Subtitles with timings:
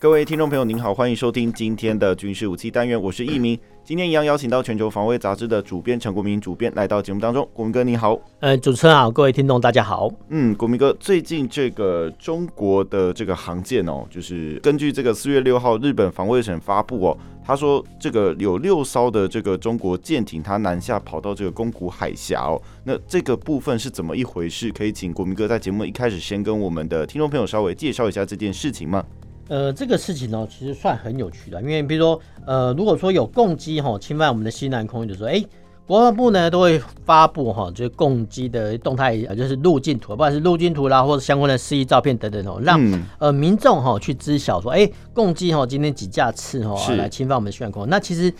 [0.00, 3.58] 各位听众朋友，您好，欢迎收听今天的军事武器单元，我是易明。
[3.82, 7.48] 今天一样邀请到全球防卫杂志的主编陈国明主编来到节目当中。
[7.52, 8.16] 国民哥，你好。
[8.38, 10.08] 呃，主持人好，各位听众大家好。
[10.28, 22.62] 嗯，国民哥，最近这个中国的这个航舰哦，就是根据这个四月六号日本防卫省发布哦，他说这个有六艘的这个中国舰艇，它南下跑到这个宫古海峡哦。
[22.84, 24.70] 那这个部分是怎么一回事？
[24.70, 29.04] 可以请国民哥在节目一开始先跟我们的听众朋友稍微介绍一下这件事情吗？
[29.48, 35.42] 呃，这个事情呢，其实算很有趣的，因为比如说，呃，如果说有共机哈侵犯我们的西南空域的时候，哎，
[35.86, 42.78] 国防部呢都会发布哈，就是共机的动态，就是路径图，不管是路径图啦，或者相关的示意照片等等哦，让
[43.18, 47.88] 呃民众哈去知晓说，哎，共机哈今天几架次哈来侵犯我们的西南空。
[47.88, 48.30] 那其实，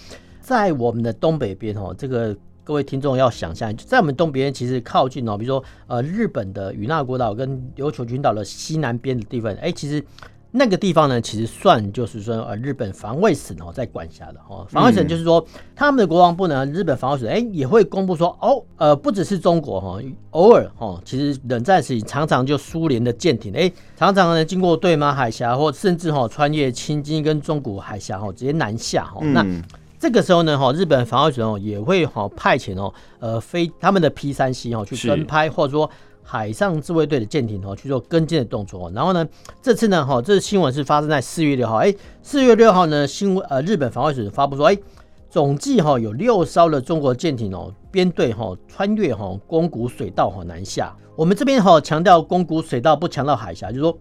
[0.42, 10.04] 在我们的东北边哈，这个各位听众要想象，在我们东北边其实靠近哦，比如说呃日本的与那国岛跟琉球群岛的西南边的地方，哎，其实。
[10.50, 14.66] 那个地方呢，其实算就是说，呃，日本防卫省哦在管辖的哦。
[14.70, 15.44] 防卫省就是说，
[15.76, 29.20] 他们的国防部呢，日本防卫省哎也会公布说，哦，呃，不只是中国哈，偶尔哈，其实冷战时期常常就苏联的舰艇哎，常常呢经过对马海峡或甚至哈穿越青津跟中国海峡哈，直接南下哈。
[29.22, 29.44] 那
[30.00, 35.90] 这个时候呢哈，日本防卫省哦也会哈派遣哦呃飞他们的 P 三 C 哦去跟拍或者说。
[36.30, 39.26] 海上自卫队的舰艇哦去做跟进的动作，然后呢，
[39.62, 44.76] 这次呢哈，这个新闻是发生在四月六号，哎，四月六号呢新呃日本防卫省发布说，哎，
[45.30, 53.98] 总计哈有六艘的中国舰艇哦编队哈穿越哈宫古水道哈南下，我们这边哈强调宫古水道不强调海峡，就是说。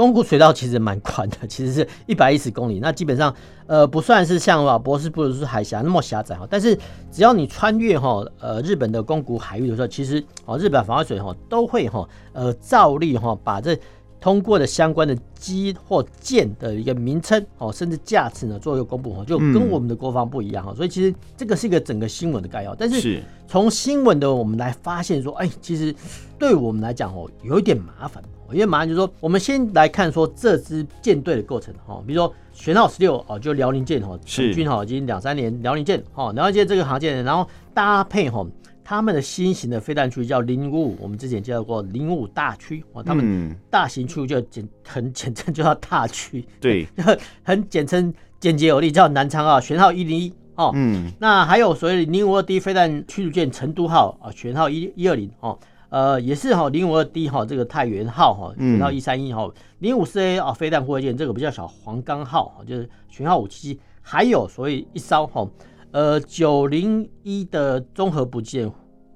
[0.00, 3.34] 宫古水道其实蛮宽的， 其实是一百一十公里，那基本上
[3.66, 6.74] 呃不算是像啊博士布鲁斯海峡那么狭窄哈，但是
[7.12, 13.78] 只要你穿越哈呃日本的宫古海域的时候，其实哦日本防卫水哈都会哈呃照例哈把这
[14.18, 25.94] 通过的相关的机或舰的一个名称哦甚至价值呢做一个公布哈，就跟我们的国防不一样哈，所以其实这个是一个整个新闻的概要，但是从新闻的我们来发现说，哎，其实
[26.38, 28.24] 对我们来讲哦有一点麻烦。
[28.52, 38.46] 因为马上就是说，我们先来看说这支舰队的构成哈，比如说玄号十六哦，就辽宁舰哈，成军哈已经两三年，辽宁舰哈，辽宁舰这个航舰，然后搭配哈
[38.82, 46.86] 他们的新型的飞弹驱叫零五五，我们之前介绍过零五五大驱哦，他们大型驱就简很简称就叫大驱，对，
[47.44, 55.56] 很简称简洁有力叫南昌号，舷号一零一哦，嗯，那还有所谓零五二 D 飞弹驱逐舰成都号啊，舷号一一二零哦。
[55.90, 65.46] 呃，也是哈，零五二 D 哈，这个太原号哈，舷号一三一哈，零五四 A 啊，飞弹护卫舰这个比较小，黄冈号哈，就是舷号五七七，还有所谓一艘哈，
[65.90, 68.72] 呃，九零一的综合补给舰，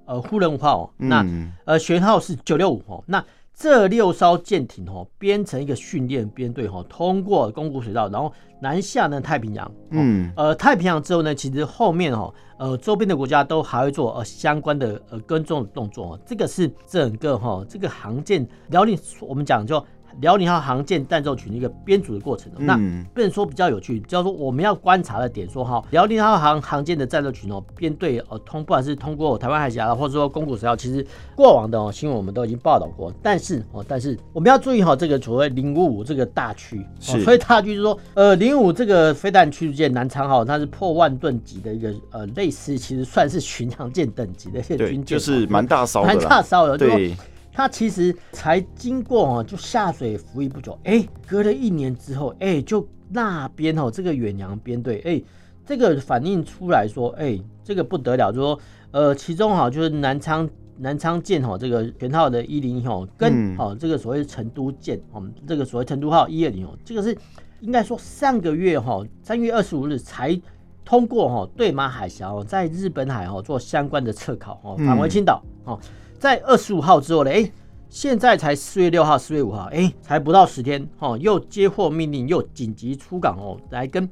[0.07, 1.25] 呃，呼伦号，那
[1.65, 3.25] 呃，舷号是九六五哈，那
[3.57, 12.33] 这六艘舰艇哦，编成一个训练编队哦，通过宫古水道，然后南下呢太平洋，嗯，呃，太平洋之后呢，其实后面哦。
[12.57, 19.85] 呃，周边的国家都还会做呃相关的呃跟踪的动作，这个是整个哈这个航舰辽宁，我们讲就。
[20.21, 22.77] 辽宁号航舰战斗群的一个编组的过程，那
[23.13, 31.05] 不能说比较有趣，叫做我们要观察的点，说哈，辽宁号航航舰的战斗群哦，编队呃通，不管是通过台湾海峡，或者说宫古水道，其实
[31.35, 47.17] 过往的哦新闻我们都已经报道过，但是哦，但是我们要注意哈，这个所谓零五五这个大区，所以大区就是说，呃，零五这个飞弹驱逐舰南昌号，它是破万吨级的一个呃类似，其实算是巡洋舰等级的一些军舰，就是蛮大艘的，蛮大艘的，对。
[47.57, 55.23] 它其实才经过哦，就下水服役不久，哎，隔了一年之后，哎，就那边哦，这个远洋编队，哎，
[55.65, 58.61] 这个反映出来说，哎，这个不得了，就说，
[58.91, 67.17] 呃，其中哈就是南昌南昌舰哈，这个全号的一零一号跟哦这个所谓成都舰，哦，这个所谓成都号一二零哦，这个是
[67.61, 70.37] 应该说上个月哈三月二十五日才
[70.85, 75.79] 通过哈对马海峡哦，在日本海哈做相关的测考哦，返回青岛哦。
[76.19, 77.51] 在二十五号之后呢，哎，
[77.89, 84.09] 现在才四月六号、四月五号，哎，才不到十天，哦，又接获命令，又紧急出港哦，来跟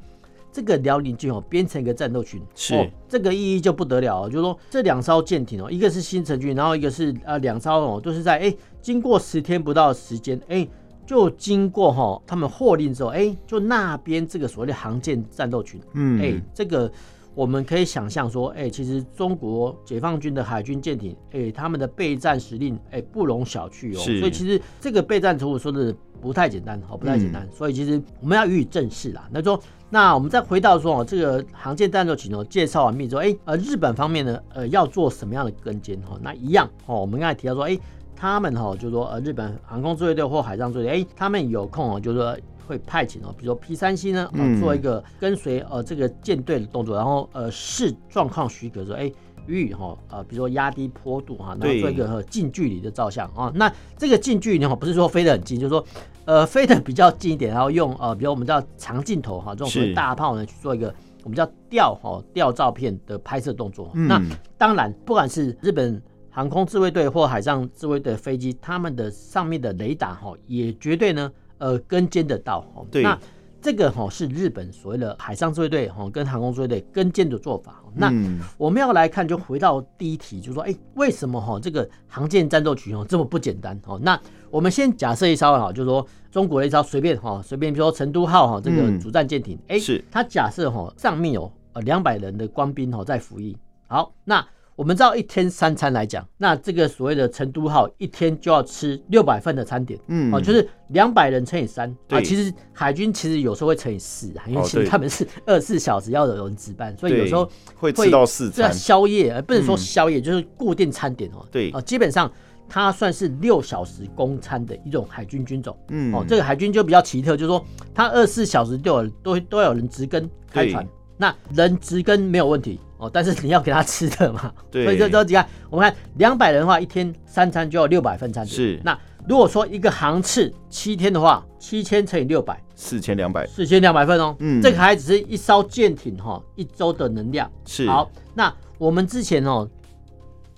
[0.52, 10.68] 这个辽宁舰哦编成一个战斗群，是、哦、这个意义就不得了哦，就是说这两艘舰艇哦，一个是新城军，然后一个是呃两艘哦，都是在哎经过十天不到的时间，哎，
[11.06, 16.92] 就经过哈、哦、他们获令之后，哎，就那边这个所谓的航舰战斗群，嗯，哎，这个。
[17.34, 23.98] 我们可以想象说，哎、欸，其实中国解放军的海军舰艇，哎、欸，他们的备战实力，哎、欸，不容小觑哦。
[23.98, 27.44] 所以其实这个备战图我说的不太简单，哦，不太简单。
[27.44, 29.26] 嗯、所以其实我们要予以正视啦。
[29.30, 29.58] 那说，
[29.88, 36.18] 那我们再回到说哦，这个航舰战斗群哦，介绍完毕之后，哎、欸，呃，日本方面呢，呃，要做什么样的跟监哈？
[36.20, 37.80] 那一样哦，我们刚才提到说，哎、欸，
[38.14, 42.36] 他们哈，就是说呃，日本航空自卫队或海上自卫队，哎、欸，他们有空哦，就是说。
[42.66, 49.10] 会派遣哦，比如说 P 三 C 呢，呃，做一个跟随呃这个舰队的动作，然后呃视状况许可说，哎，
[49.46, 53.52] 予以哈呃，比如说压低坡度哈，然后做一个近距离的照相啊。
[53.54, 55.84] 那这个近距离哈，不是说飞得很近，就是说
[56.24, 60.94] 呃 飞得比较近一点，然后用呃比如我们叫长镜头哈，这种大炮呢去做一个
[61.24, 63.90] 我们叫吊哈吊照片的拍摄动作。
[63.94, 64.20] 那
[64.56, 66.00] 当然，不管是日本
[66.30, 71.30] 航空自卫队或海上自卫队的飞机，他们的上面的雷达哈也绝对呢。
[71.62, 72.84] 呃，跟监得到哦。
[72.90, 73.16] 对，那
[73.60, 77.76] 这个哈是日本所谓的海上自卫队哈跟航空自卫队跟监的做法。
[77.94, 78.12] 那
[78.58, 83.96] 我们要来看，就回到第一题，就是说，哎，为什么哈这个航舰战斗群哦这么不简单哦？
[84.02, 84.20] 那
[84.50, 93.56] 我们先假设一艘哈，就是说中国的一艘随便哈随便，比如说成都号哈这个主战舰艇，哎，是它假设哈上面有呃两百人的官兵哈在服役。
[93.86, 94.44] 好，那。
[94.74, 101.94] 我们知道一天三餐来讲，那这个所谓的成都号一天就要吃六百份的餐点，嗯，哦，就是两百人乘以三。
[102.08, 102.20] 啊。
[102.22, 108.72] 其实海军其实有时候会乘以四啊，因为其实他们是二十四小时要有人值班，所以有时候会吃到四餐。
[108.72, 111.46] 宵夜，而不能说宵夜，就是固定餐点哦。
[111.50, 111.70] 对。
[111.70, 112.30] 啊，基本上
[112.68, 115.76] 它算是六小时供餐的一种海军军种。
[115.88, 117.62] 嗯，哦，这个海军就比较奇特，就是说
[117.94, 120.86] 它二十四小时都有都都有人值更开船，
[121.22, 122.80] 那人植根没有问题。
[122.98, 128.54] 哦，但是你要给他吃的嘛，对，所以这这你看，我们看两百人的话，一天三餐就要六百份餐点。
[128.54, 128.96] 是，那
[129.28, 134.34] 如果说一个航次七天的话，七千乘以六百，四千两百，四千两百份哦。
[134.40, 137.50] 嗯，这个还只是一艘舰艇哈一周的能量。
[137.66, 139.68] 是，好，那我们之前哦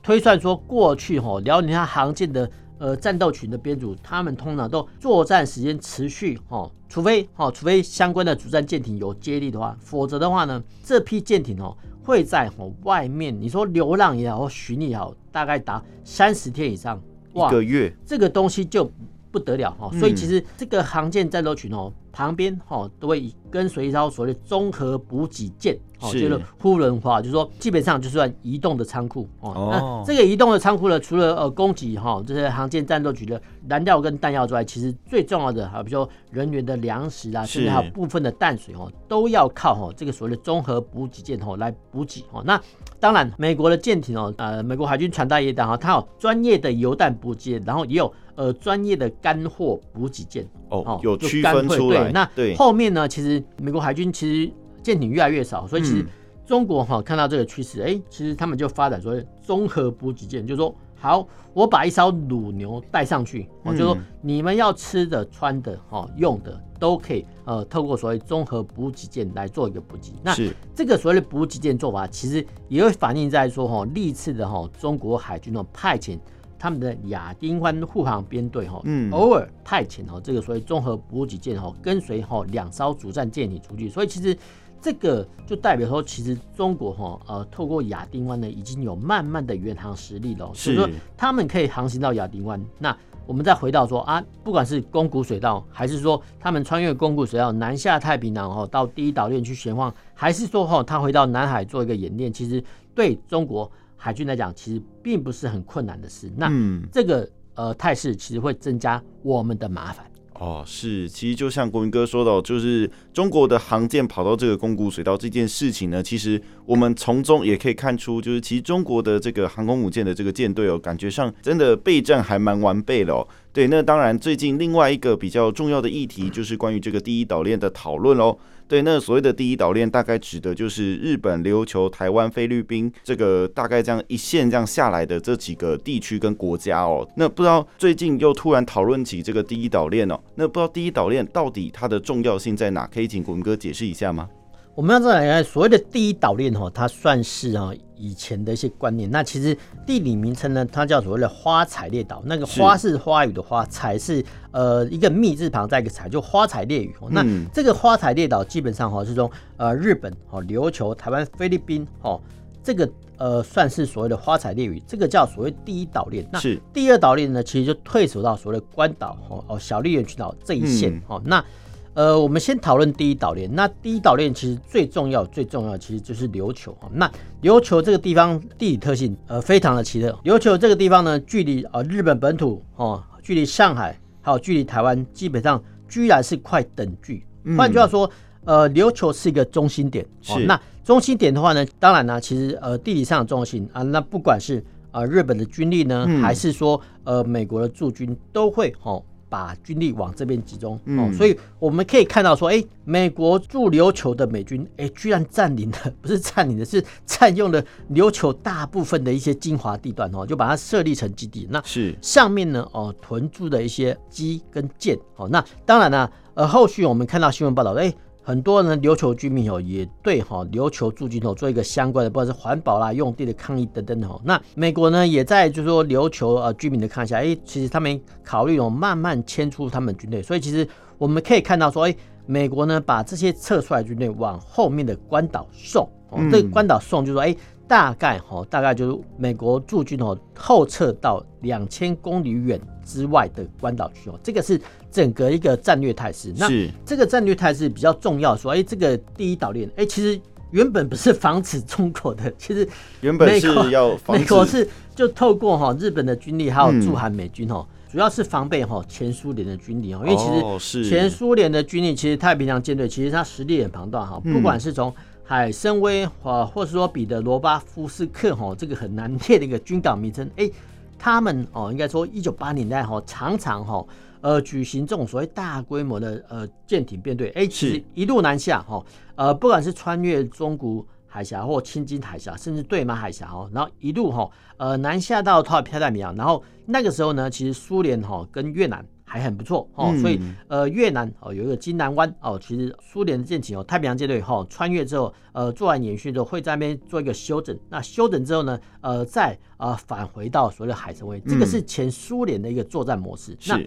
[0.02, 2.50] 推算说过去哈，辽宁它航舰的。
[2.79, 17.00] 呃，战斗群的编组，他们通常都作战时间持续哦，除非哦，除非相关的主战舰艇有接力的话，否则的话呢，这批舰艇哦会在哦外面，你说流浪也好，或巡历也好，大概达三十天以上，
[17.35, 18.91] 哇，一个月，这个东西就
[19.31, 19.91] 不得了哈。
[19.99, 21.93] 所以其实这个航舰战斗群哦。
[22.17, 29.68] 旁边哈都会跟随一艘所谓的综合补给舰，哦，就是呼伦化，就是说基本上就算移动的仓库哦。
[29.70, 42.42] 那这个移动的仓库呢，除了呃供给哈这些航舰战斗局的燃料跟弹药之外，其实最重要的还有比如说人员的粮食啊，甚至还有部分的淡水哦，都要靠哈这个所谓的综合补给舰哦来补给哦。
[42.44, 42.60] 那
[42.98, 52.10] 当然，美国的舰艇哦，呃，美国海军船大夜弹哈，它有专业的油弹补给，然后也有呃专业的干货补给舰哦，有区分出来。
[52.10, 53.06] 那后面呢？
[53.06, 54.52] 其实美国海军其实
[54.82, 56.05] 舰艇越来越少，所以其实
[56.46, 70.12] 中国哈看到这个趋势，哎、欸，其实他们就发展所谓综合补给舰，就是说，好，我把一艘卤牛带上去，我就说你们要吃的、穿的、哈用的都可以，呃，透过所谓综合补给舰来做一个补给。
[70.23, 70.35] 那
[70.75, 76.19] 这个所谓的补给舰做法，其实也会反映在说哈历次的哈中国海军的派遣。
[76.64, 84.35] 他们的亚丁湾护航编队哈，嗯，偶尔派遣哦这个所谓综合补给舰哈，跟随哈两艘主战舰艇出去，所以其实
[84.80, 92.59] 这个就代表说，其实中国哈呃透过亚丁湾呢，已经有慢慢的远航实力了，所以说他们可以航行到亚丁湾。
[92.78, 103.71] 那我们再回到说啊，不管是宫古水道，还是说他们穿越宫古水道南下太平洋哈，到第一岛链去闲晃，还是说哈他回到南海做一个演练，其实对中国。
[104.04, 106.30] 海军来讲，其实并不是很困难的事。
[106.37, 106.52] 那
[106.92, 110.04] 这个呃态势，其实会增加我们的麻烦。
[110.34, 123.26] 哦，是，其实就像国民哥说的，就是中国的航舰跑到这个宫古水道这件事情呢，其实我们从中也可以看出，就是其实中国的这个航空母舰的这个舰队哦，感觉上真的备战还蛮完备的哦。
[123.54, 128.37] 对，那当然最近另外一个比较重要的议题，就是关于这个第一岛链的讨论喽。
[128.66, 137.06] 对，那所谓的第一岛链，大概指的就是日本、琉球、台湾、菲律宾这个大概这样一线这样下来的这几个地区跟国家哦。
[137.16, 142.87] 那不知道最近又突然讨论起这个第一岛链哦，那不知道第一岛链到底它的重要性在哪？
[142.87, 144.28] 可以请国民哥解释一下吗？
[144.75, 149.09] 我们要再来看所谓的第一岛链哈，它算是啊以前的一些观念。
[149.09, 152.21] 那其实地理名称呢，它叫所谓的花采列岛。
[152.26, 156.93] 那个花是花语的花，彩是呃一个密字旁再一个彩，就花采列屿。
[157.09, 162.21] 那这个花采列岛基本上哈是从呃日本哦、琉球、台湾、菲律宾哦，
[162.61, 166.26] 这个呃算是所谓的花彩列屿，这个叫所谓第一岛链。
[166.33, 166.40] 那
[166.73, 171.45] 第二岛链呢，其实就退守到所谓的关岛哦哦小笠原群岛这一线哦那。
[171.94, 173.48] 呃，我们先讨论第一岛链。
[173.54, 176.76] 那第一岛链其实最重要、最重要其实就是琉球。
[176.92, 177.10] 那
[177.42, 180.10] 琉球这个地方地理特性呃非常的奇特。
[180.24, 187.24] 琉球这个地方呢，距离呃日本本土哦，距离上海还有距离台湾，基本上居然是快等距。
[187.56, 188.10] 换句话说，
[188.44, 190.04] 呃，琉球是一个中心点。
[190.30, 199.00] 哦，那中心点的话呢，当然呢，其实呃地理上的中心啊，那不管是呃日本的军力呢，还是说呃美国的驻军，都会哦。
[199.28, 211.47] 把军力往这边集中，哦，所以我们可以看到说，哎，美国驻琉球的美军，哎，居然占领了， 不是占领的，是占用了琉球大部分的一些精华地段，哦，就把它设立成基地。
[211.50, 217.93] 那是上面呢，哦，屯驻的一些机跟舰，哦，那当然呢，呃，后续我们看到新闻报道，哎。
[218.26, 224.19] 很多呢琉球居民哦，也对哈琉球驻军哦做一个相关的，不管是环保啦、用地的抗议等等哦。
[224.25, 230.23] 那美国呢，也在就是说琉球呃居民的看下，哎，其实他们考虑哦慢慢迁出他们军队。
[230.23, 230.66] 所以其实
[230.97, 237.37] 我们可以看到说，哎，美国呢把这些撤出来军队往后面的关岛送，哦，这个关岛送就是说，哎。
[237.66, 246.33] 大概哈，大概就是美国驻军哦后撤到两千公里远之外的关岛区哦，这个是整个一个战略态势。
[246.37, 246.49] 那
[246.85, 252.68] 这个战略态势比较重要，说哎，这个第一岛链哎，其实原本不是防止中国的， 其实
[253.00, 264.94] 原本是要 防美国是就透过哈日本的军力还有驻韩美军哦，主要是防备哈前苏联的军力哦，因为其实前苏联的军力其实太平洋舰队其实它实力很庞大哈，不管是从
[265.26, 270.50] 海参崴啊，或者说彼得罗巴夫斯克哈，这个很难念的一个军港名称，哎，
[270.99, 273.83] 他们哦，应该说一九八零年代哈，常常哈，
[274.21, 288.85] 呃，举行这种所谓大规模的呃舰艇编队，哎，其实一路南下哈，呃，不管是穿越中国海峡或青金海峡，甚至对马海峡哦，然后一路哈，呃，南下到太平洋，然后那个时候呢，其实苏联哈跟越南。
[289.04, 303.37] 还很不错哦，所以呃越南哦有一个金南湾哦，其实苏联的舰艇哦太平洋舰队哈穿越之后呃做完演训之后会在那边做一个休整，那休整之后呢呃再呃返回到所谓的海参崴，这个是前苏联的一个作战模式。
[303.46, 303.61] 那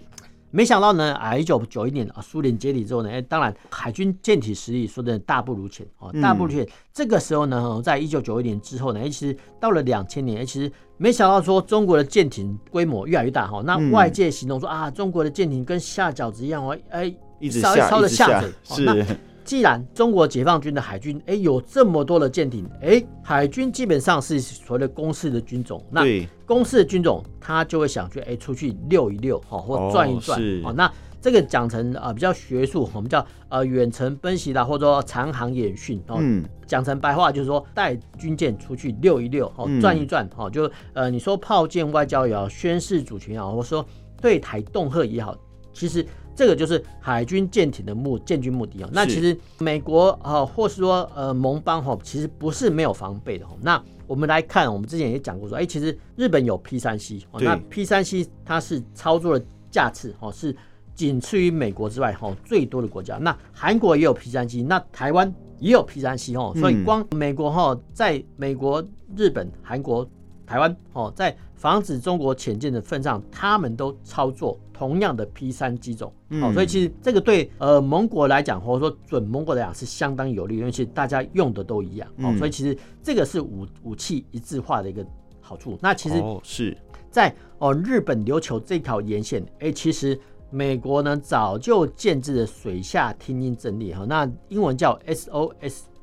[0.50, 6.66] 没想到呢，啊，一九九一年啊，苏联解体之后呢，哎，当然海军舰艇实力说的大不如前哦，大不如前。
[6.92, 19.06] 这个时候呢，在一九九一年之后呢，哎，其实到了两千年，哎，其实没想到说中国的舰艇规模越来越大哈，那外界形容说啊，中国的舰艇跟下饺子一样哦，哎，一直烧的下水是。
[19.48, 26.04] 既然中国解放军的海军哎、欸、有这么多的舰艇哎、欸，海军基本上是所谓的公式的军种，那
[26.44, 36.20] 公式的军种他就会想去哎、欸、出去溜一溜哈，或转一转哦，那这个讲成啊、呃、比较学术，我们叫呃远程奔袭啦，或者说长航演训哦，
[36.66, 43.82] 讲成白话就是说带军舰出去溜一溜哦，转一转哦，就呃你说炮舰外交也好，宣示主权也好，或者说
[44.20, 45.34] 对台恫吓也好，
[45.72, 46.04] 其实。
[46.38, 48.88] 这个就是海军舰艇的目建军目的哦。
[48.92, 53.48] 那其实美国啊，或是说呃盟邦哈，其实不是没有防备的哦。
[53.60, 57.40] 那我们来看，我们之前也讲过说，哎，其实日本有 P 三 C 哦。
[57.40, 60.54] 那 P 三 C 它是操作的架次哦，是
[60.94, 63.16] 仅次于美国之外哈最多的国家。
[63.16, 66.52] 那韩国也有 P 三 C，那台湾也有 P 三 C 哦。
[66.54, 68.80] 所以光美国哈，在美国、
[69.16, 70.08] 日本、韩国、
[70.48, 74.58] 台湾哦，在防止中国潜舰的份上，他们都操作。
[74.72, 85.04] 同样的 P 三机种，好，所以其实这个对呃盟国来讲，或者说准盟国来讲是相当有利，因为其实大家用的都一样，好，所以其实这个是武武器一致化的一个
[85.40, 85.76] 好处。
[85.82, 86.78] 那其实是
[87.10, 90.16] 在哦日本琉球这条沿线，哎，其实
[90.48, 94.96] 美国呢早就建制了水下听音阵列哈，那英文叫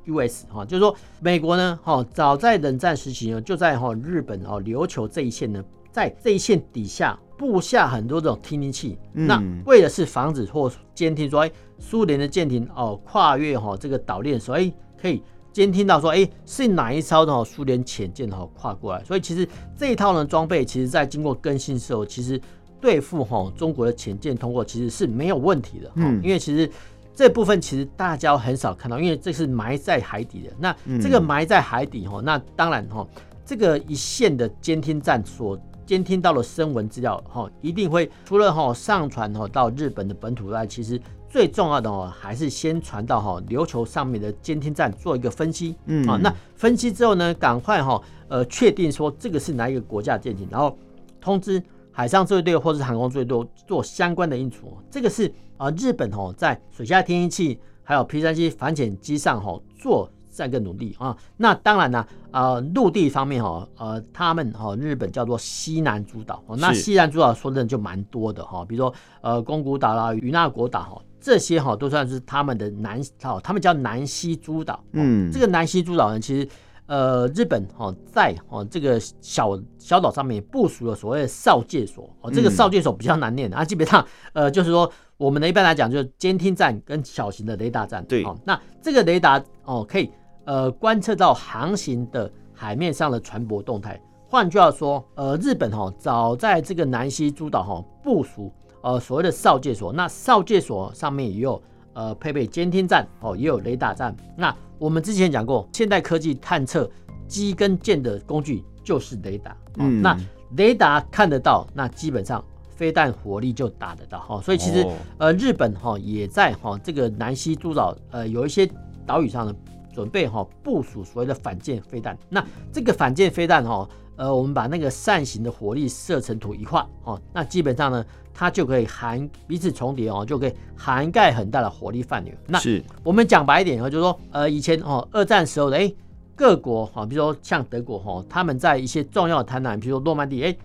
[0.05, 7.17] SOSUS 哈，就是说美国呢哈早在冷战时期呢就在哈日本哦琉球这一线呢，在这一线底下。
[7.37, 15.21] 布下很多这种听听器，嗯、那为的是防止或监听说，哎，苏联的舰艇哦跨越哈这个岛链，所以可以
[15.51, 19.03] 监听到说，哎，是哪一艘的苏联潜舰哈跨过来。
[19.03, 19.45] 所以其实
[19.77, 22.39] 这一套呢装备，其实在经过更新之后，其实
[22.79, 25.91] 对付哈中国的潜舰通过其实是没有问题的。
[25.95, 26.71] 嗯，因为其实
[27.15, 30.53] 这部分其实大家很少看到，因为这是埋在海底的。
[30.59, 33.07] 那这个埋在海底哈，那当然哈，
[33.45, 35.59] 这个一线的监听站所。
[35.85, 50.75] 监听到的声纹资料，哈，一定会除了哈上传哈到日本的本土外，其实最重要的哦还是先传到哈琉球上面的监听站做一个分析，嗯啊，那分析之后呢，赶快哈呃确定说这个是哪一个国家的舰艇，然后
[51.21, 51.61] 通知
[51.95, 54.77] 海上自卫队或是航空自卫队做相关的应处。
[54.91, 60.11] 这个是啊日本哦在水下听音器还有 P 三 C 反潜机上哈做。
[60.35, 61.15] 再更努力啊！
[61.37, 74.83] 那当然呢，呃，陆地方面哈，呃，他们哈，日本叫做西南诸岛，那西南诸岛说的就蛮多的哈，比如说呃，宫古岛啦、与那国岛哈，这些哈都算是他们的南哦，他们叫南西诸岛。
[74.91, 76.45] 嗯，这个南西诸岛呢，其实
[76.87, 88.03] 呃日本哈在哦这个小小岛上面部署了所谓的哨戒所哦，这个哨戒所比较难念啊，基本上 呃就是说我们的一般来讲就是监听站跟小型的雷达站。
[88.05, 90.11] 对，哦，那这个雷达哦可以
[90.45, 93.99] 呃观测到航行的海面上的船舶动态。
[94.27, 98.51] 换句话说，呃，日本哈早在这个南西诸岛哈部署
[98.81, 101.61] 呃所谓的哨戒所，那哨戒所上面也有
[101.95, 104.15] 呃配备监听站哦，也有雷达站。
[104.37, 106.87] 那我们之前讲过，现代科技探测
[107.27, 109.57] 机跟舰的工具就是雷达。
[109.77, 110.15] 嗯，那
[110.55, 114.39] 雷达看得到，那基本上飞弹火力就打得到哈。
[114.41, 114.85] 所以其实
[115.17, 118.69] 呃日本哈也在哈这个南西诸岛呃有一些
[119.07, 119.55] 岛屿上呢
[119.91, 122.15] 准备哈部署所谓的反舰飞弹。
[122.29, 123.89] 那这个反舰飞弹哈。
[124.17, 132.37] 呃，我们把那个扇形的火力射程图一画哦，那基本上呢，它就可以涵彼此重叠哦，就可以涵盖很大的火力范围。
[132.45, 135.91] 那是我们讲白一点哦，就是说，呃，以前哦，二战时候的哎，
[136.35, 140.55] 各国哈，比如说像德国哈，他们在一些重要的滩岸，比如说诺曼底哎，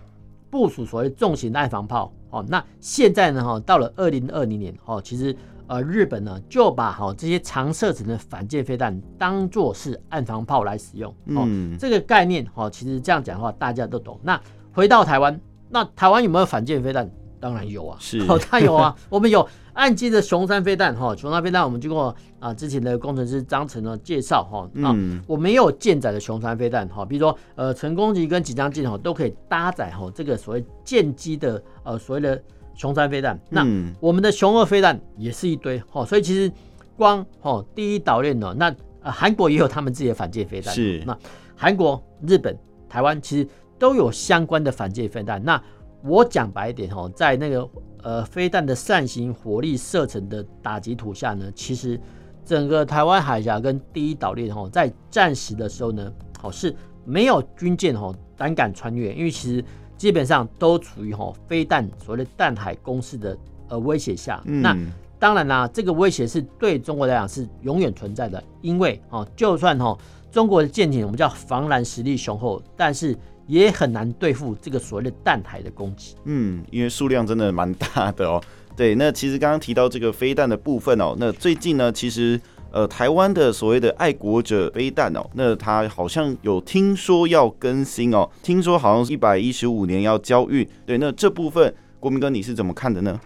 [0.49, 2.45] 部署所谓重型的岸防炮哦。
[2.47, 5.35] 那现在呢哈，到了二零二零年哦，其实。
[5.67, 14.19] 呃，日本呢就把哈这些长射程的反舰飞弹当做是岸防炮来使用，哦，嗯、这个概念哈，其实这样讲的话大家都懂。
[14.21, 14.37] 那
[14.73, 17.09] 回到台湾，那台湾有没有反舰飞弹？
[17.41, 32.41] 当然有啊，是， 哦，它有啊，我们有岸基的熊三飞弹，哈，熊三飞弹我们经过啊之前的工程师张成的介绍，哈，啊，嗯、我们也有舰载的熊三飞弹，哈，比如说呃成功级跟紧张舰，哈，都可以搭载哈这个所谓舰机的呃所谓的。
[32.73, 33.67] 熊三飞弹，那
[33.99, 36.49] 我们的熊二飞弹也是一堆，哦，所以其实
[36.95, 41.03] 光哦第一岛链呢，那呃韩国也有他们自己的反舰飞弹，是。
[41.05, 41.15] 那
[41.55, 42.57] 韩国、日本、
[42.87, 45.43] 台湾其实都有相关的反舰飞弹。
[45.43, 45.61] 那
[46.03, 47.69] 我讲白一点哦，在那个
[48.03, 51.99] 呃飞弹的扇形火力射程的打击图下呢，其实
[52.45, 56.11] 整个台湾海峡跟第一岛链哦，在战时的时候呢，
[56.43, 59.63] 哦是没有军舰哦胆敢穿越，因为其实。
[60.01, 63.37] 基本上都处于哦飞弹所谓的弹海攻势的
[63.67, 64.75] 呃威胁下，嗯、那
[65.19, 69.95] 当然啦，这个威胁是对中国来讲是永远存在的，因为哦，就算哦
[70.31, 73.15] 中国的舰艇我们叫防拦实力雄厚，但是
[73.47, 76.15] 也很难对付这个所谓的弹台的攻击。
[76.25, 78.41] 嗯，因为数量真的蛮大的哦。
[78.75, 82.39] 对，那其实刚刚提到这个飞弹的部分哦，那最近呢，其实。
[82.73, 90.65] 呃，台湾的所谓的爱国者飞弹哦，那它好像有听说要更新哦，听说好像是一百一十五年要交运。
[90.85, 93.19] 对，那这部分国民哥你是怎么看的呢？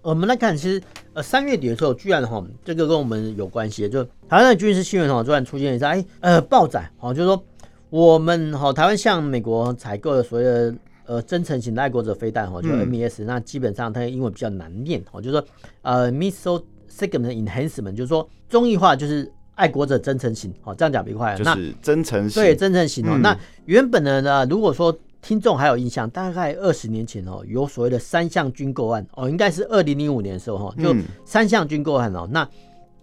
[0.00, 7.44] 我们来看，其实呃三月底的时候，居然哈这个跟我们有关系，就台湾的军事新闻哈突然出现一下，哎呃爆载哈，就是说
[7.90, 10.74] 我们哈台湾向美国采购的所谓的
[11.06, 15.44] 呃真诚型的爱国者飞弹哈，就 MES，、嗯、那基本上它的英文比较难念哦，就是说
[15.82, 21.34] 呃 Missile Segment Enhancement，就是说中译化就是爱国者真诚型，哦，这样讲比较快。
[21.34, 23.12] 就是真诚型，对，真诚型哦。
[23.14, 32.20] 嗯、那原本的呢，如果说听众还有印象，大概二十年前哦，有所谓的三项军购案哦，应该是二零零五年的时候哈，就三项军购案哦。
[32.24, 32.48] 嗯、那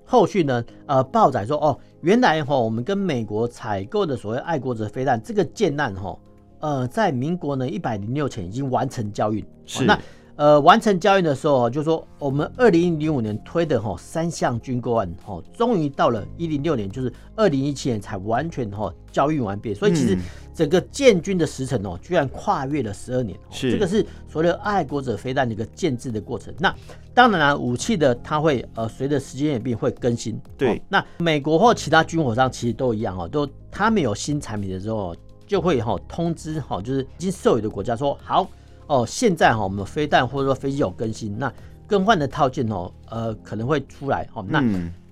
[0.05, 6.17] 后续呢，呃，报载说哦，原来哈，我们跟美国采购的所谓爱国者飞弹这个舰难哈，
[6.59, 9.99] 呃，在民国呢一百零六前已经完成交运，是、哦、那。
[10.37, 19.73] 呃，完成交易的时候，就说我们二零零五年推的哈三项军购案，哈，终于到了一零六年，就是二零一七年才完全哈交易完毕。
[19.73, 20.17] 所以其实
[20.53, 23.39] 整个建军的时程哦，居然跨越了十二年。
[23.49, 26.53] 是这个是所谓的爱国者飞弹的一个建制的过程。
[26.59, 26.75] 那
[27.13, 30.37] 当然了，武器的它会呃随着时间演变会更新。
[30.57, 35.15] 对，那美国或其他军火商其实都一样哦，都他们有新产品的时候，
[35.47, 38.45] 就会哈通知哈，就是已经授予的国家说好。
[38.87, 41.51] 哦，现在哈，我们飞弹或者说飞机有更新，那
[41.87, 44.45] 更换的套件哦，呃，可能会出来哦。
[44.47, 44.63] 那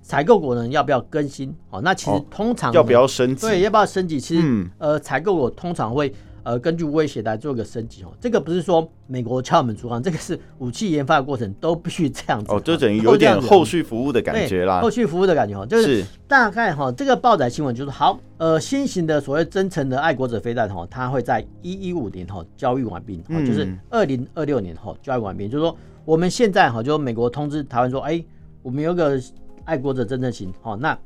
[0.01, 1.55] 采购国呢，要不要更新？
[1.69, 3.47] 哦，那其实通常要不要升级？
[3.47, 4.19] 对，要不要升级？
[4.19, 6.13] 其实、嗯、呃，采购国通常会。
[6.43, 12.51] 呃，根据威胁来做一个升级哦，这个不是说美国敲门出钢，这个是武器研发的过程都必须这样子。
[12.51, 14.81] 哦，就等于有点后续服务的感觉啦。
[14.81, 16.03] 后续服务的感觉哈，就是。
[16.25, 28.23] 大概哈，这个报载新闻就是好，呃，新型的所谓真诚的爱国者飞弹哈，它会在一一五年哈交易完毕，嗯，就是二零二六年哈交易完毕，就是说我们现在哈，就美国通知台湾说，哎，
[28.63, 29.21] 我们有个
[29.63, 30.97] 爱国者真正型哦，那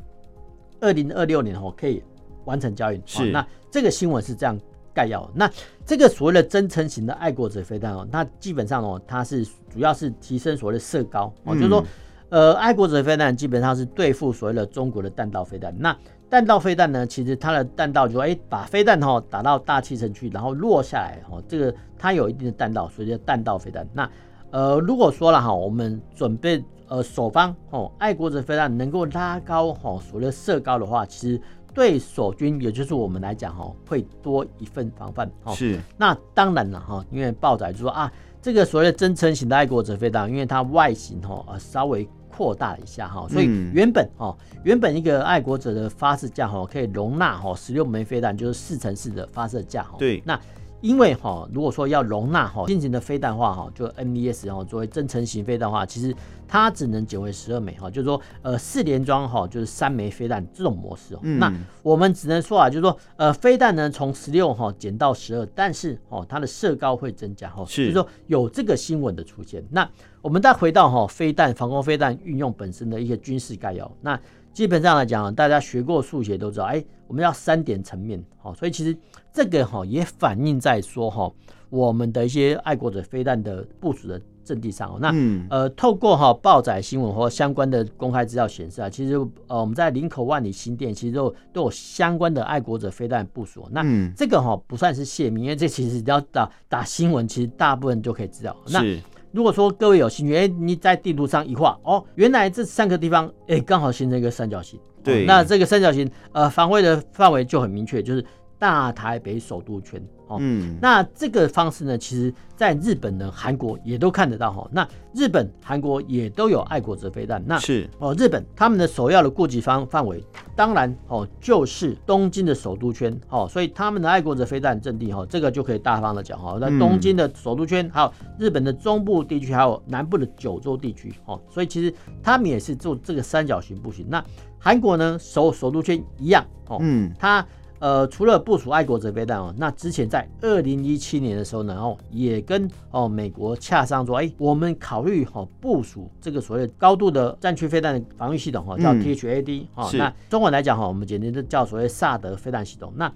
[0.80, 2.02] 二零二六年哦可以
[2.46, 4.58] 完成交易，是，那这个新闻是这样。
[4.98, 5.50] 概要，那
[5.86, 11.84] 这个所谓的增程型的爱国者飞弹哦，那基本上哦，它是主要是提升所谓的射高哦，就是说，
[12.30, 15.72] 呃，爱国者飞弹基本上是对付所谓的中国的弹道飞弹。
[15.78, 15.96] 那
[16.30, 23.88] 弹道飞弹呢，其实它的弹道就说，哎，把飞弹哈打到大气层去，然后落下来哈，这个它有一定的弹道，所以叫弹道飞弹。
[23.94, 24.10] 那
[24.50, 31.40] 呃，如果说了哈，我们准备呃首方哦，爱国者飞弹能够拉高哦，所谓的射高的话，其实
[31.78, 35.32] 对守军，也就是我们来讲哈，会多一份防范。
[35.50, 35.80] 是。
[35.96, 38.12] 那当然了哈，因为报载就说啊，
[38.42, 49.98] 这个所谓的增程型的爱国者飞弹，因为它外形哈呃稍微扩大了一下哈，所以原本哦，原本一个爱国者的发射架哈可以容纳哈十六枚飞弹，就是四乘四的发射架哈。
[50.00, 50.20] 对。
[50.26, 50.40] 那
[50.82, 56.16] 因为哈，如果说要容纳哈新型的飞弹化哈，就 MES 哈作为增程型飞弹的话，其实
[56.48, 61.20] 它只能减为十二枚哈，就是说呃四连装哈就是三枚飞弹这种模式哦。
[61.24, 69.64] 嗯、那我们只能说啊，就是说呃飞弹呢从十六哈减到十二，但是哦它的射高会增加哈，是就是说有这个新闻的出现。
[69.72, 69.90] 那
[70.22, 74.20] 我们再回到哈飞弹防空飞弹运用本身的一些军事概要，那。
[74.58, 78.98] 基本上来讲，大家学过数学都知道，哎，我们要三点层面，好，所以其实
[79.32, 81.32] 这个哈也反映在说哈，
[81.70, 84.98] 我们的一些爱国者飞弹的部署的阵地上。
[85.00, 85.14] 那
[85.52, 89.14] 呃，透过哈报载新闻或相关的公开资料显示啊，其实
[89.46, 93.64] 呃我们在林口万里新店其实都都有相关的爱国者飞弹部署。
[93.70, 93.84] 那
[94.16, 98.58] 这个哈不算是泄密，因为这其实只要打打新闻，其实大部分就可以知道。
[98.72, 98.84] 那
[99.32, 104.80] 如果说各位有兴趣，哎，你在地图上一画，哦，原来这三个地方，哎，刚好形成一个三角形。
[105.04, 108.26] 对，那这个三角形，呃，防卫的范围就很明确，就是
[108.58, 110.02] 大台北首都圈。
[110.28, 114.68] 哦，嗯，那这个方式呢，其实在日本呢、韩国也都看得到哈。
[114.72, 117.42] 那日本、韩国也都有爱国者飞弹。
[117.46, 120.24] 那是哦，日本他们的首要的顾及方范围，
[120.56, 123.18] 当然哦，就是东京的首都圈。
[123.30, 131.14] 哦，所以他们的爱国者飞弹阵地哈，这个就可以大方的讲哈，那东京的首都圈，还有日本的中部地区，还有南部的九州地区。
[131.26, 134.06] 哦，所以其实他们也是做这个三角形布局。
[134.10, 134.24] 那
[134.60, 136.46] 韩国呢，首首都圈一样。
[136.68, 137.46] 哦，嗯，他。
[137.80, 149.90] 呃，除了部署爱国者飞弹哦，那之前在二零一七年的时候呢，哦，也跟哦美国洽商说，哎，我们考虑哈部署这个所谓高度的战区飞弹的防御系统哈，叫 THAAD 哈。
[149.94, 152.92] 那中文来讲哈，我们简称就叫所谓萨德飞弹系统。
[152.96, 153.12] 那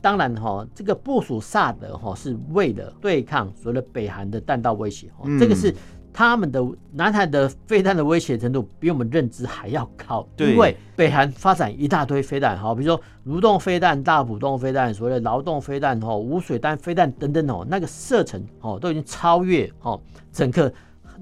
[0.00, 5.74] 当然哈，这个部署萨德哈是为了对抗所谓的北韩的弹道威胁哈，这个是。
[6.16, 20.00] 他们的南韩的飞弹的威胁程度比我们认知还要高，因为北韩发展一大堆飞弹，哈，比如说蠕动飞弹、大浦动飞弹、所谓的劳动飞弹、哈无水弹飞弹等等哦，那个射程哦都已经超越哦
[20.32, 20.72] 整个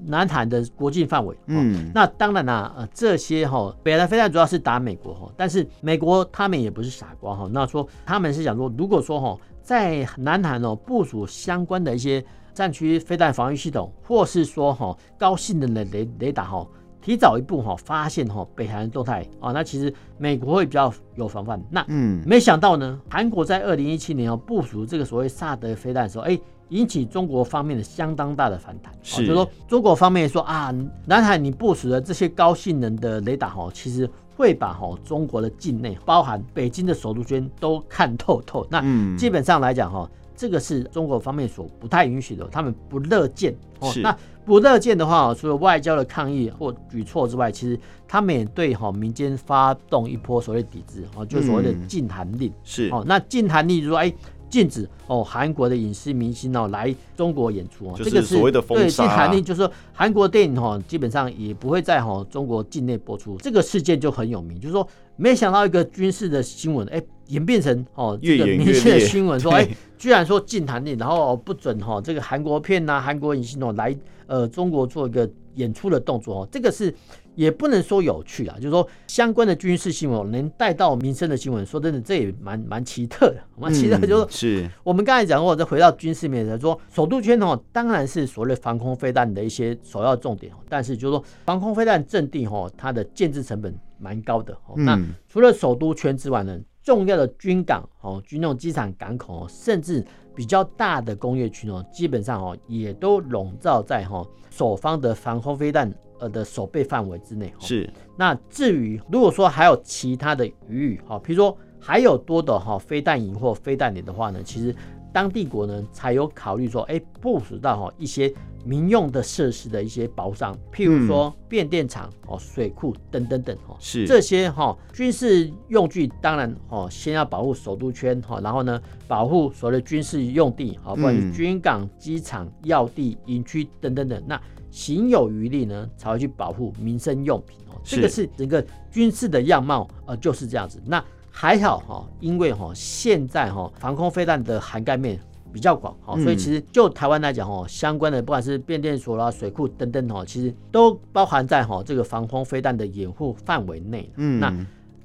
[0.05, 1.35] 南韩的国境范围。
[1.47, 12.23] 嗯，那当然啦，呃，这些哈北韩飞弹主要是打美国哈，但是美国他们也不是傻瓜哈，那说他们是想说，如果说哈在南韩哦部署相关的一些。
[12.55, 16.65] 战区飞弹防御系统，或是说哈高性能的雷雷达哈，
[17.01, 21.61] 提早一步哈发现哈北韩的动态啊，那其实美国会比较有防范。
[21.69, 26.39] 那嗯，没想到呢，韩国在二零一七年哦部署这个所谓萨德飞弹的时候，哎，
[26.69, 28.93] 引起中国方面的相当大的反弹。
[29.03, 30.73] 是，就说中国方面说啊，
[31.05, 38.65] 南海你部署的这些高性能的雷达哈，其实会把哈中国的境内，包含北京的首都圈都看透透。
[38.71, 38.81] 那
[39.17, 40.09] 基本上来讲哈。
[40.35, 43.91] 这个是中国方面所不太允许的，他们不乐见哦。
[44.03, 52.51] 那不乐见的话，除了外交的抗议或举措之外，其实他们也对哈民间发动一波所谓抵制哦，就是所谓的禁韩令。
[52.63, 54.13] 是哦，那禁韩令就是说，哎，
[54.49, 58.83] 禁止哦韩国的影视明星哦来中国演出哦，这个是所谓的封杀。
[58.83, 63.35] 对，禁韩令就是说韩国电影哈基本上也不会在哈中国境内播出。
[63.37, 67.01] 这个事件就很有名，就是说没想到一个军事的新闻，哎。
[67.27, 73.95] 演变成哦，这个明星的新闻说，哎，居然说禁韩令，然后不准哈这个韩国片呐、啊、韩国影星哦来
[74.27, 76.93] 呃中国做一个演出的动作哦，这个是
[77.33, 83.97] 也不能说有趣啊，就是说相关的军事新闻能带到民生的新闻，说真的这也蛮蛮奇特的，蛮奇特。
[83.97, 96.59] 就是说是我们刚才讲过，再回到军事面来说，首都圈哦当然是所谓的防空飞弹的一些首要重点，但是就是说防空飞弹阵地哦它的建制成本蛮高的，那除了首都圈之外呢？
[96.85, 107.51] 重要的军港哦，军用机场、港口哦，甚至比较大的工业区哦，基本上哦，也都笼罩在哈守方的防空飞弹呃的守备范围之内。
[107.59, 107.91] 是。
[108.15, 114.73] 那至于如果说还有其他的余域哈，比如说还有多的哈飞弹营或飞弹点的话呢，其实
[115.11, 118.31] 当地国呢才有考虑说，哎，部署到哈一些。
[118.65, 124.07] 民用的设施的一些保障，譬如说变电厂、哦水库等等等哈，是。
[124.07, 140.81] 这些哈军事用具，当然哦先要保护首都圈哈，然后呢保护所谓的军事用地啊，不管是军港、机场、要地、营区等等等，那行有余力呢才会去保护民生用品哦，这个是整个军事的样貌呃就是这样子。
[140.85, 145.19] 那还好哈，因为哈现在哈防空飞弹的涵盖面。
[145.55, 154.11] 比较广哦，所以其实就台湾来讲哦，相关的不管是变电所啦、水库等等哦，其实都包含在哈这个防空飞弹的掩护范围内。
[154.17, 154.53] 嗯，那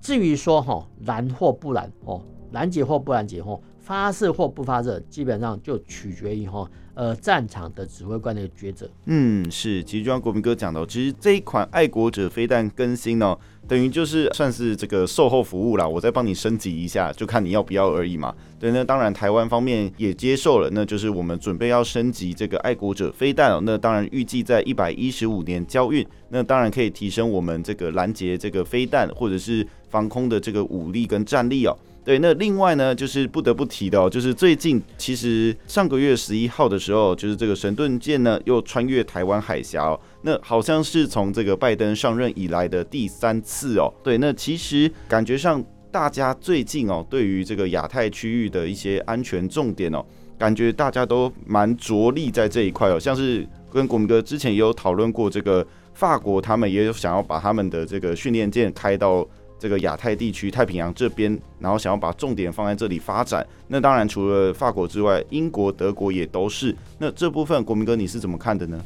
[0.01, 3.61] 至于说哈拦或不拦哦，拦截或不拦截哦，
[3.91, 6.65] 发射或不发射，基本上就取决于哈。
[6.95, 8.89] 呃，战场的指挥官的抉择。
[9.07, 18.35] 嗯，是，其实就像国民哥讲的，其实这一款爱国者飞弹更新呢，等于就是算是这个售后服务啦，我再帮你升级一下，就看你要不要而已嘛。
[18.59, 23.61] 对，那当然台湾方面也接受了，那就是我们准备要升级这个爱国者飞弹哦。
[23.65, 31.75] 那当然预计在一百一十五年交运，那当然可以提升我们这个拦截这个飞弹或者是防空的这个武力跟战力哦。
[32.03, 43.93] 对，那另外呢，就是不得不提的哦，就是最近其实上个月十一号的时候，就是这个神盾舰呢又穿越台湾海峡哦，那好像是从这个拜登上任以来的第三次哦。
[44.03, 50.03] 对，那其实感觉上大家最近哦，对于这个亚太区域的一些安全重点哦，
[50.39, 59.29] 感觉大家都蛮着力在这一块哦，像是跟国民哥之前也有讨论过，这个法国他们也有想要把他们的这个训练舰开到。
[59.61, 63.47] 这个亚太地区、太平洋这边，然后想要把重点放在这里发展。
[63.69, 66.75] 那当然，除了法国之外，英国、德国也都是。
[66.99, 68.83] 那这部分，国民哥你是怎么看的呢？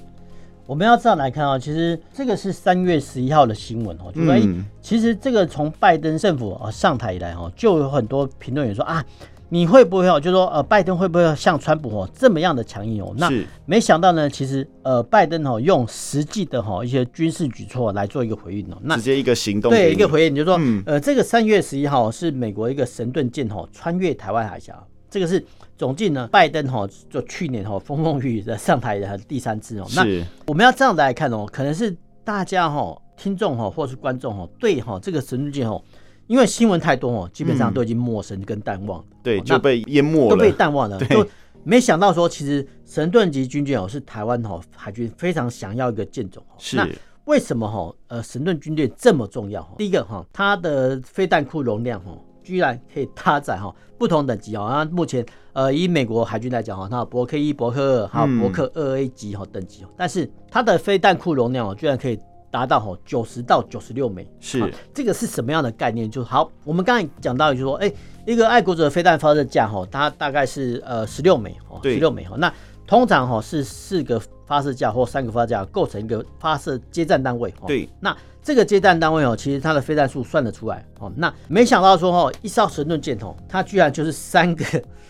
[0.67, 9.05] 我们要这样来看啊，其实这个是三月十一号的新闻哦，就说、嗯、其实这个从拜登政府啊上台以来哈，就有很多评论员说啊。
[9.51, 10.19] 你会不会哦？
[10.19, 13.15] 就说呃，拜登会不会像川普哦这么样的强硬哦？
[13.17, 13.31] 那
[13.67, 18.79] 没想到呢，其实呃，拜登哦用实际的哈一些军事举措来做一个回应哦。
[18.83, 24.77] 那直接一个行动，对一个回应，就是说、嗯、呃，这个三月十一号是美国一个神盾舰哦穿越台湾海峡，
[25.09, 25.45] 这个是
[25.77, 29.87] 总计呢，拜登哈就去年哈风风雨雨的上台的第三次哦。
[29.95, 30.05] 那
[30.47, 35.81] 我们要这样来看哦，可能是大家哈听众哈或是观众哈对哈这个神盾舰哦。
[36.27, 40.99] 因为新闻太多哦，基本上都已经陌生跟淡忘，嗯、对，就被淹没了，都被淡忘了。
[41.07, 41.27] 就
[41.63, 46.43] 没想到说，其实神盾级军舰哦，是台湾哈海军非常想要一个舰种。
[46.59, 46.89] 是，那
[47.27, 49.63] 为什么哈呃神盾军舰这么重要？
[49.77, 54.67] 第一个哈，它的飞弹库容量哈，居然可以搭载哈不同等级哦。
[54.71, 62.19] 那目前呃以美国海军来讲哈，它有伯克一、伯克二还有伯克二 A 级哈等级，但是它的飞弹库容量哦，居然可以。
[62.55, 66.09] 达到吼九十到九十六枚，是这个是什么样的概念？
[66.09, 67.93] 就好，我们刚才讲到，就是说，哎，
[68.25, 72.37] 一个爱国者飞弹发射架吼，它大概是呃十六枚哦，十六枚哈。
[72.39, 72.55] 那
[72.87, 77.53] 通常哈是四个发射架或三个发射架构成一个发射接战单位。
[77.67, 81.13] 对，那这个接战单位哦，其实它的飞弹数算得出来哦。
[81.17, 84.65] 那没想到说哈，一艘神盾舰哦，它居然就是三个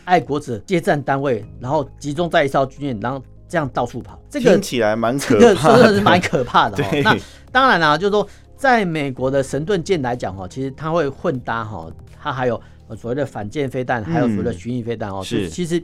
[0.07, 3.23] 爱国者接战单位，然后集中在一艘军舰，然后。
[3.49, 6.83] 这样到处跑，这个听起来蛮可怕的，真的是蛮可怕的。
[7.03, 7.17] 那
[7.53, 8.27] 当然啦，就是说，
[8.57, 11.87] 在美国的神盾舰来讲哈，其实它会混搭哈，
[12.21, 12.61] 它还有
[12.97, 15.23] 所谓的反舰飞弹，还有所谓的巡弋飞弹哦。
[15.23, 15.83] 是，其实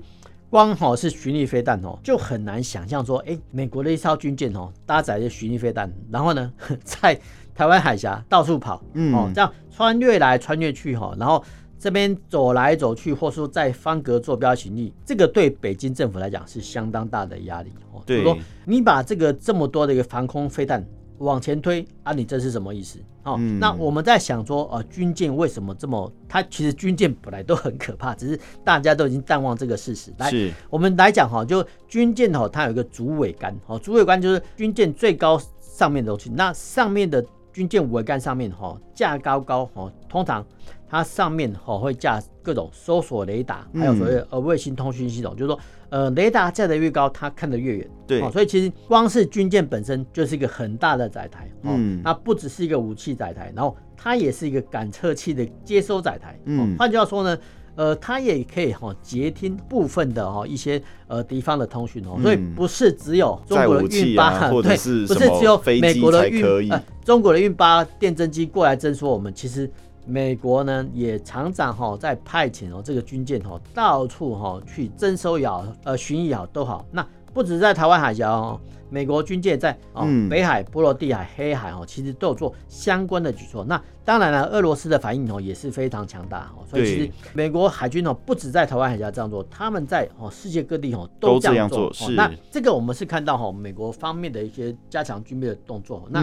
[0.49, 7.18] 光好是巡弋飞弹哦，就很难想象说，哎，美国的一艘军舰哦，搭载着巡弋飞弹，然后呢， 在
[7.55, 11.44] 台湾海峡到处跑，哦，这样穿越来穿越去哈，然后。
[11.81, 18.03] 这边走来走去，或说在方格坐标行李，这个对北京政府来讲是相当大的压力哦。
[18.05, 22.99] 对，说你把这个这么多的一个防空飞弹往前推啊，你这是什么意思？
[23.23, 26.11] 哦，嗯、那我们在想说，呃，军舰为什么这么？
[26.29, 30.12] 它其实军舰本来都很可怕，只是大家都已经淡忘这个事实。
[30.19, 30.31] 来，
[30.69, 40.45] 我们来讲哈，就军舰哈，它有一个主桅杆，哦，主桅杆就是军舰最高上面的东西，那上面的军舰桅杆上面哈架高高哦，通常。
[40.93, 47.89] 它上面哈会架各种搜索雷达，还有所谓呃卫星通讯系统，嗯、就是说呃雷达架得越高，它看得越远。
[48.09, 56.37] 对、哦，所以其实光是军舰本身就是一个很大的载台，哦，嗯，它不只是一个武器载台，然后它也是一个感测器的接收载台。
[56.47, 57.39] 嗯，换句话说呢，
[57.81, 69.71] 呃，它也可以哈截听部分的哈一些呃敌方的通讯哦，所以不是只有中国的运八，啊、对，不是只有美国的运呃中国的运八电侦机过来侦索我们，其实。
[70.07, 76.85] 美国呢也常常哈在派遣哦这个军舰哦到处哈去征收也好，呃巡弋也好都好。
[76.90, 78.59] 那不止在台湾海峡哦，
[78.90, 83.64] 美国军舰在哦北海、波罗的海、黑海哦，其实都有做相关的举措。
[83.64, 86.66] 那当然了，俄罗斯的反应哦也是非常强大哦。
[86.68, 91.92] 所以其实美国海军哦不止在台湾海峡这样做，他们在哦世界各地哦都这样做。
[91.92, 92.12] 是。
[92.12, 96.07] 那这个我们是看到哈美国方面的一些加强军备的动作。
[96.11, 96.20] 那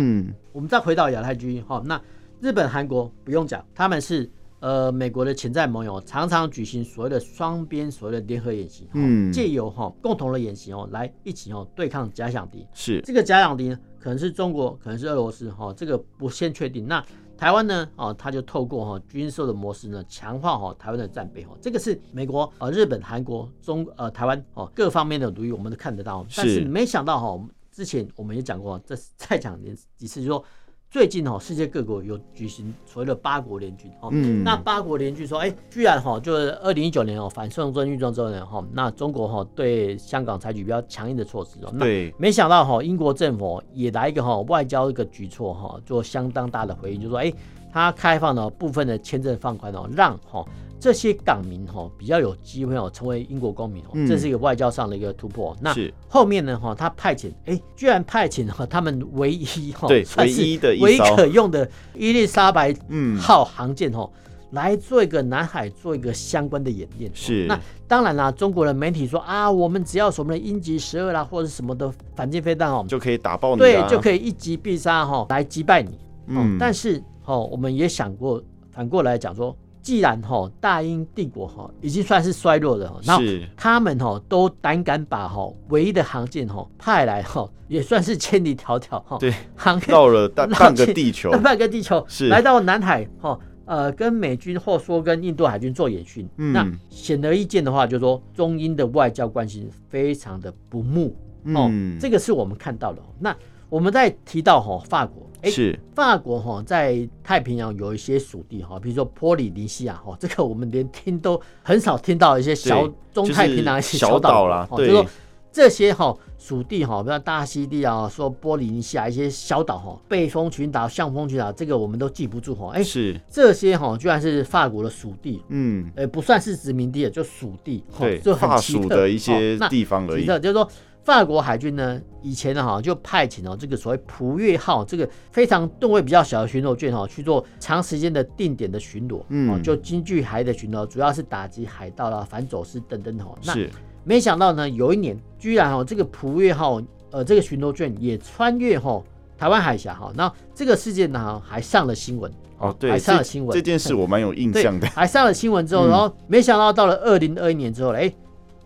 [0.52, 2.00] 我们再回到亚太区哈那。
[2.40, 12.66] 日本、韩国不用讲，他们是呃美国的潜在盟友常常举行所谓的双边所谓的联合演习，嗯，借由哈共同的演习哦来一起哦对抗假想敌。
[12.74, 16.88] 是这个假想敌呢，可能是中国，可能是俄罗斯哈，这个不先确定。
[16.88, 17.04] 那
[17.38, 17.88] 台湾呢？
[17.96, 21.56] 哦，他就透过哈军售的模式呢，强化哈台湾的战备哈。
[21.62, 26.26] 这个是美国、呃日本、韩国、中呃台湾哦各方面的努力，我们都看得到。
[26.36, 29.56] 但是没想到哈，之前我们也讲过，这再讲
[29.98, 30.44] 几次，就是说。
[30.90, 47.34] 最近哈，世界各国有举行所谓的八国联军哦，嗯，那八国联军说，哎，居然哈，就是二零一九年哦反送中运动之后呢哈，那中国哈对香港采取比较强硬的措施哦，对，没想到哈英国政府也来一个哈外交一个举措哈，做相当大的回应，就是说，哎，
[47.72, 50.46] 他开放了部分的签证放宽哦，让哈。
[50.80, 55.56] 这些港民哈比较有机会哦成为英国公民哦，这是一个外交上的一个突破。
[55.60, 55.76] 那
[56.08, 60.42] 后面呢哈，他派遣哎，居然派遣哈他们唯一哈算是
[60.80, 62.76] 唯一可用的伊丽莎白
[63.20, 64.08] 号航舰哈
[64.52, 67.12] 来做一个南海做一个相关的演练。
[67.14, 75.98] 是那当然啦，中国的媒体说啊，我们只要什么的鹰击十二啦或者什么的反舰飞弹哦，就可以打爆你，对，就可以一击必杀哈来击败你。
[76.28, 79.58] 嗯，但是哦我们也想过反过来讲说。
[79.88, 83.24] 既然哈大英帝国哈已经算是衰落了，然后
[83.56, 92.28] 他们哈都胆敢把哈唯一的航舰哈派来哈， 也算是千里迢迢哈，对，航到了 半 半个地球，半个地球是。
[92.28, 101.16] 来到南海哈，呃，跟美军或说跟印度海军做演训，嗯、那显而易见的话，就是说中英的外交关系非常的不睦。
[101.56, 103.02] 哦，嗯、这个是我们看到的。
[103.22, 103.34] 那
[103.70, 105.27] 我们在提到哈法国。
[105.42, 115.06] 哎，是法国哈在太平洋有一些属地哈，比如说波利尼西亚哈， 这个我们连听都很少听到一些小中太平洋一些小岛啦，就是说
[115.52, 122.72] 这些哈属地哈，比如大溪地啊，说波利尼西亚一些小岛哈，贝风群岛、向风群岛，这个我们都记不住哈。
[122.74, 130.26] 哎，是这些哈，居然是法国的属地，嗯，哎，不算是殖民地，就属地，对，就很奇特的一些地方而已。
[130.26, 130.68] 就是说。
[131.08, 143.34] 法国海军呢，以前呢哈就派遣了这个所谓普越号这个非常吨位比较小的巡逻舰哈去做长时间的定点的巡逻，嗯，就京剧海的巡逻，主要是打击海盗啦、反走私等等哈。
[143.42, 143.70] 是。
[144.04, 149.02] 没想到呢，有一年居然哈这个普越号呃这个巡逻舰也穿越哈
[149.38, 153.56] 台湾海峡哈，那这个事件呢还上了新闻哦，对，还上了新闻。
[153.56, 154.86] 这件事我蛮有印象的。
[154.88, 158.14] 还上了新闻之后，然后没想到到了二零二一年之后，哎，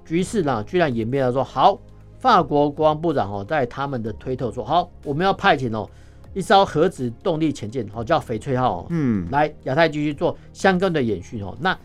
[0.03, 1.79] 局势呢居然演变到说好。
[2.21, 5.89] 法国国防部长哦，在他们的推特说：“好，我们要派遣哦
[6.35, 11.57] 一艘核子动力潜舰，哦叫翡翠号，嗯，来亚太地区做相关的演训哦。
[11.59, 11.75] 那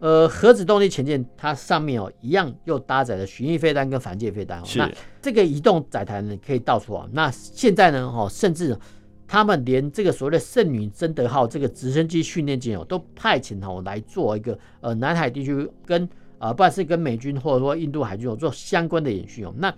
[0.00, 4.64] 呃，核子动力潜舰它上面哦一样又搭载了巡弋飞弹跟反舰飞弹哦。
[4.76, 7.08] 那这个移动载台呢可以到处啊。
[7.12, 8.78] 那现在呢，哦，甚至
[9.26, 16.06] 他们连这个所谓的圣女贞德号这个直升机训练舰哦，都派遣哦来做一个呃南海地区跟。”
[16.38, 19.52] 啊，不管是跟美军或者说印度海军有做相关的演训哦。
[19.56, 19.72] 那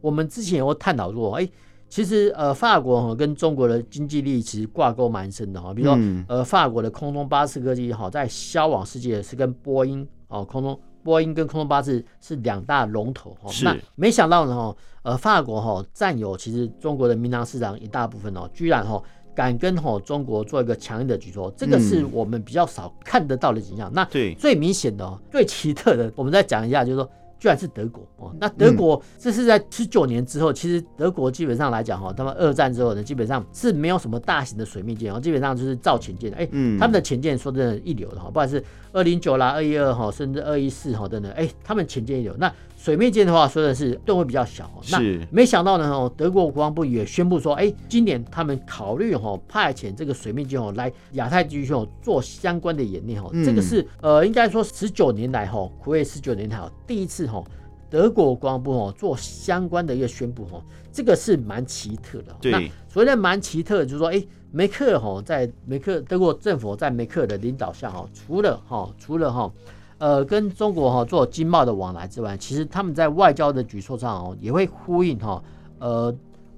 [0.00, 1.48] 我们之前有探讨过，哎，
[1.88, 5.72] 其实呃，法国跟中国的经济利益其实挂钩蛮深的哈。
[5.72, 5.98] 比如说，
[6.28, 13.50] 呃，法国的空中巴士科技哈，在销往世界是跟波音哦，空中波音跟空中巴士是两大龙头哈。
[13.62, 19.02] 那没想到呢哈，呃，法国哈占有其实中国的民航市场一大部分哦，居然哈。
[19.34, 23.90] 敢跟吼中国做一个强硬的举措，这个是我们比较少看得到的景象。
[23.92, 24.04] 那
[24.38, 28.34] 最明显的、最奇特的，我们再讲一下，就是说，居然是德国哦。
[28.40, 36.32] 那德国这是在十九年之后，其实德国基本上来讲哈，他们二战之后呢，基本上是没有什么大型的水面舰哦，基本上就是造潜舰。
[36.32, 36.46] 哎，
[36.78, 42.34] 他们的潜舰说真的，一流的哈，不管是二零九啦、二一二哈，甚至二一四哈等等，哎，他们潜舰一流。
[42.38, 42.50] 那
[42.84, 44.70] 水面舰的话，说的是吨位比较小。
[44.90, 53.30] 那没想到呢，哦，德国国防部也宣布说，哎，今年他们考虑哦派遣这个水面舰哦来亚太地区哦做相关的演练哈。
[53.42, 57.42] 这个是呃，应该说十九年来哈，苦役十九年来第一次哈，
[57.88, 60.62] 德国国防部哦做相关的一个宣布哈。
[60.92, 62.36] 这个是蛮奇特的。
[62.38, 69.50] 对，那所谓的蛮奇特的，就是说，哎，梅克尔哈在梅克德国政府在梅克尔的领导下哈，除了哈，除了哈。
[69.98, 75.42] 呃，跟中国哈做经贸的往来之外，其实他们在外交的举措上哦，也会呼应哈，
[75.78, 76.14] 呃，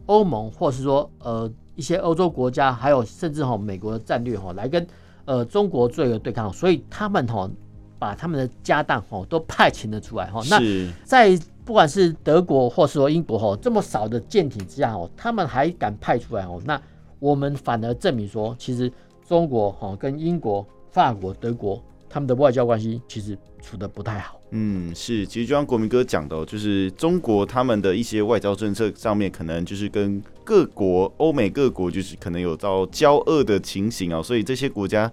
[0.06, 4.84] 欧盟或是说呃一些欧洲国家，还有甚至哈美国的战略哈，来跟
[5.26, 7.48] 呃中国做一个对抗，所以他们哈
[7.98, 10.40] 把他们的家当哈都派遣了出来哈。
[10.48, 10.58] 那
[11.04, 16.80] 在不管是德国或是说英国哈这么少的舰艇之下哦，他们还敢派出来哦，那
[17.18, 18.90] 我们反而证明说，其实
[19.28, 21.80] 中国哈跟英国、法国、德国。
[22.08, 24.40] 他们的外交关系其实处得不太好。
[24.50, 35.10] 嗯，是，其实就像国民哥讲的，就是中国他们的一些外交政策上面，可能就是跟各国、欧美各国就是可能有遭交恶的情形啊，所以这些国家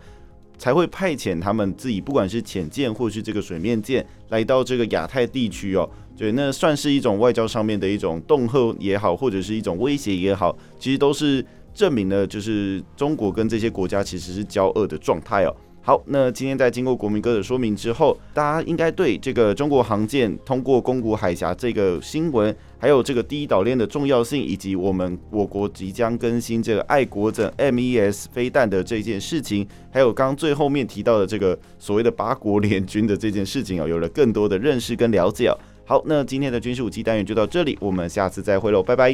[0.57, 5.89] 才会派遣他们自己，不管是潜舰或是这个水面舰，来到这个亚太地区哦。
[6.15, 15.55] 对，那算是一种外交上面的一种恫吓也好，或者是一种威胁也好，其实都是证明了，就是中国跟这些国家其实是交恶的状态哦。
[15.85, 35.59] 好，那今天在经过国民哥的说明之后，大家应该对这个中国航舰通过宫古海峡这个新闻，还有这个第一岛链的重要性，以及我们我国即将更新这个爱国者 MES 飞弹的这件事情，还有刚刚最后面提到的这个所谓的八国联军的这件事情哦，有了更多的认识跟了解哦。
[35.83, 39.11] 好，那今天的军事武器单元就到这里，我们下次再会喽，拜拜。